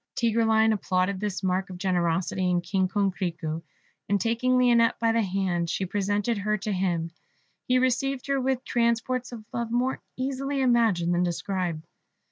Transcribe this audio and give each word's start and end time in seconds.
Tigreline 0.15 0.73
applauded 0.73 1.19
this 1.19 1.43
mark 1.43 1.69
of 1.69 1.77
generosity 1.77 2.49
in 2.49 2.61
King 2.61 2.87
Coquerico; 2.87 3.61
and 4.09 4.19
taking 4.19 4.57
Lionette 4.57 4.97
by 4.97 5.11
the 5.11 5.21
hand, 5.21 5.69
she 5.69 5.85
presented 5.85 6.39
her 6.39 6.57
to 6.57 6.71
him. 6.71 7.11
He 7.67 7.77
received 7.77 8.25
her 8.25 8.41
with 8.41 8.65
transports 8.65 9.31
of 9.31 9.45
love 9.53 9.69
more 9.69 10.01
easily 10.17 10.59
imagined 10.59 11.13
than 11.13 11.21
described. 11.21 11.85